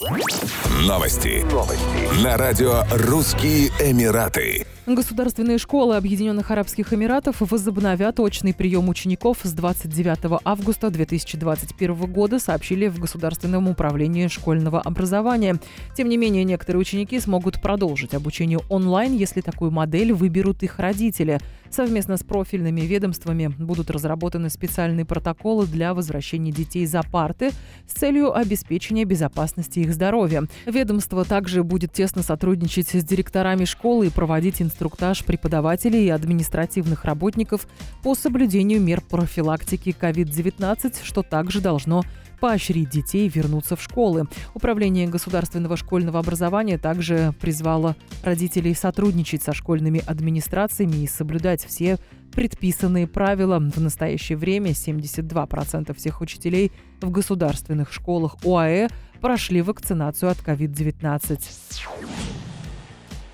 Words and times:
Новости. 0.00 1.44
Новости. 1.52 2.24
На 2.24 2.38
радио 2.38 2.84
«Русские 2.90 3.68
Эмираты». 3.80 4.64
Государственные 4.86 5.58
школы 5.58 5.94
Объединенных 5.96 6.50
Арабских 6.50 6.94
Эмиратов 6.94 7.42
возобновят 7.42 8.18
очный 8.18 8.54
прием 8.54 8.88
учеников 8.88 9.38
с 9.42 9.52
29 9.52 10.40
августа 10.42 10.90
2021 10.90 11.94
года, 12.10 12.38
сообщили 12.38 12.88
в 12.88 12.98
Государственном 12.98 13.68
управлении 13.68 14.26
школьного 14.28 14.80
образования. 14.80 15.60
Тем 15.94 16.08
не 16.08 16.16
менее, 16.16 16.44
некоторые 16.44 16.80
ученики 16.80 17.20
смогут 17.20 17.60
продолжить 17.60 18.14
обучение 18.14 18.58
онлайн, 18.70 19.14
если 19.14 19.42
такую 19.42 19.70
модель 19.70 20.14
выберут 20.14 20.62
их 20.62 20.78
родители. 20.78 21.38
Совместно 21.70 22.16
с 22.16 22.24
профильными 22.24 22.80
ведомствами 22.80 23.46
будут 23.46 23.92
разработаны 23.92 24.50
специальные 24.50 25.04
протоколы 25.04 25.66
для 25.66 25.94
возвращения 25.94 26.50
детей 26.50 26.84
за 26.84 27.02
парты 27.04 27.52
с 27.86 27.92
целью 27.92 28.36
обеспечения 28.36 29.04
безопасности 29.04 29.78
их 29.78 29.89
здоровья. 29.92 30.44
Ведомство 30.66 31.24
также 31.24 31.62
будет 31.62 31.92
тесно 31.92 32.22
сотрудничать 32.22 32.88
с 32.88 33.04
директорами 33.04 33.64
школы 33.64 34.06
и 34.06 34.10
проводить 34.10 34.62
инструктаж 34.62 35.24
преподавателей 35.24 36.06
и 36.06 36.10
административных 36.10 37.04
работников 37.04 37.66
по 38.02 38.14
соблюдению 38.14 38.80
мер 38.80 39.00
профилактики 39.00 39.94
COVID-19, 39.98 40.98
что 41.04 41.22
также 41.22 41.60
должно 41.60 42.02
поощрить 42.40 42.88
детей 42.88 43.28
вернуться 43.28 43.76
в 43.76 43.82
школы. 43.82 44.26
Управление 44.54 45.06
государственного 45.06 45.76
школьного 45.76 46.18
образования 46.18 46.78
также 46.78 47.34
призвало 47.40 47.96
родителей 48.24 48.74
сотрудничать 48.74 49.42
со 49.42 49.52
школьными 49.52 50.02
администрациями 50.04 51.04
и 51.04 51.06
соблюдать 51.06 51.64
все 51.64 51.98
предписанные 52.32 53.06
правила. 53.06 53.58
В 53.58 53.80
настоящее 53.80 54.38
время 54.38 54.70
72% 54.70 55.94
всех 55.94 56.20
учителей 56.20 56.72
в 57.00 57.10
государственных 57.10 57.92
школах 57.92 58.36
ОАЭ 58.44 58.88
прошли 59.20 59.62
вакцинацию 59.62 60.30
от 60.30 60.38
COVID-19. 60.38 61.40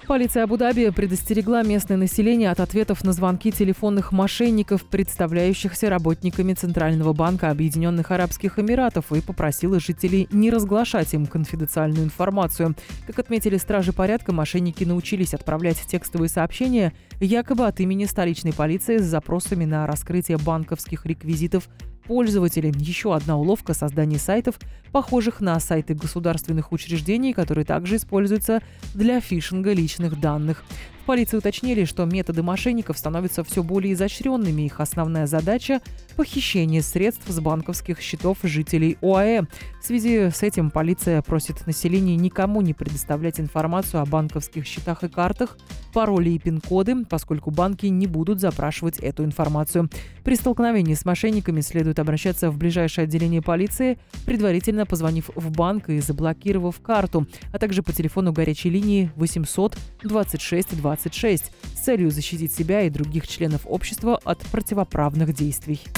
Полиция 0.07 0.45
Абу-Даби 0.45 0.91
предостерегла 0.91 1.65
местное 1.65 1.97
население 1.97 2.53
от 2.53 2.61
ответов 2.61 3.03
на 3.03 3.13
звонки 3.13 3.51
телефонных 3.51 4.13
мошенников, 4.13 4.85
представляющихся 4.85 5.91
работниками 5.91 6.55
Центрального 6.55 7.13
банка 7.13 7.51
Объединенных 7.51 8.13
Арабских 8.13 8.61
Эмиратов, 8.61 9.11
и 9.11 9.21
попросила 9.21 9.81
жителей 9.81 10.29
не 10.31 10.51
разглашать 10.51 11.13
им 11.13 11.27
конфиденциальную 11.27 12.05
информацию. 12.05 12.77
Как 13.09 13.19
отметили 13.19 13.57
стражи 13.57 13.93
порядка, 13.93 14.33
мошенники 14.33 14.85
научились 14.85 15.35
отправлять 15.35 15.83
текстовые 15.89 16.29
сообщения 16.29 16.93
якобы 17.19 17.67
от 17.67 17.81
имени 17.81 18.05
столичной 18.05 18.53
полиции 18.53 18.99
с 18.99 19.05
запросами 19.05 19.65
на 19.65 19.89
раскрытие 19.89 20.39
банковских 20.39 21.05
реквизитов 21.05 21.69
пользователей. 22.07 22.73
Еще 22.77 23.15
одна 23.15 23.37
уловка 23.37 23.75
создания 23.75 24.19
сайтов, 24.19 24.59
похожих 24.93 25.41
на 25.41 25.59
сайты 25.61 25.95
государственных 25.95 26.73
учреждений, 26.73 27.33
которые 27.33 27.65
также 27.65 27.97
используются 27.97 28.61
для 28.95 29.21
фишинга 29.21 29.73
личных 29.73 30.21
данных 30.21 30.65
полиции 31.07 31.39
уточнили, 31.39 31.85
что 31.85 32.05
методы 32.05 32.43
мошенников 32.43 32.99
становятся 32.99 33.45
все 33.45 33.63
более 33.63 33.95
изощренными. 33.95 34.63
Их 34.63 34.81
основная 34.81 35.27
задача– 35.27 35.81
похищение 36.17 36.83
средств 36.83 37.29
с 37.29 37.39
банковских 37.41 38.01
счетов 38.01 38.39
жителей 38.43 38.99
ОАЭ. 39.01 39.43
В 39.81 39.85
связи 39.87 40.31
с 40.31 40.43
этим 40.43 40.71
полиция 40.71 41.23
просит 41.23 41.67
население 41.67 42.17
никому 42.17 42.61
не 42.61 42.75
предоставлять 42.75 43.39
информацию 43.39 44.01
о 44.01 44.07
банковских 44.07 44.67
счетах 44.67 45.05
и 45.05 45.09
картах, 45.09 45.57
пароли 45.93 46.31
и 46.31 46.39
пин-коды, 46.39 47.05
поскольку 47.05 47.51
банки 47.51 47.87
не 47.87 48.07
будут 48.07 48.41
запрашивать 48.41 48.99
эту 48.99 49.25
информацию. 49.25 49.89
При 50.25 50.35
столкновении 50.35 50.95
с 50.95 51.05
мошенниками 51.05 51.61
следует 51.61 51.99
обращаться 51.99 52.51
в 52.51 52.59
ближайшее 52.59 53.05
отделение 53.05 53.43
полиции, 53.43 53.99
предварительно 54.25 54.87
позвонив 54.87 55.31
в 55.35 55.51
банк 55.53 55.89
и 55.89 56.01
заблокировав 56.01 56.81
карту, 56.81 57.27
а 57.53 57.59
также 57.59 57.83
по 57.83 57.93
телефону 57.93 58.33
горячей 58.33 58.71
линии 58.71 59.13
800 59.15 59.79
26 60.03 60.77
20 60.77 60.97
26 60.97 61.53
с 61.75 61.81
целью 61.81 62.11
защитить 62.11 62.53
себя 62.53 62.83
и 62.83 62.91
других 62.91 63.29
членов 63.29 63.63
общества 63.65 64.21
от 64.25 64.39
противоправных 64.47 65.35
действий. 65.35 65.81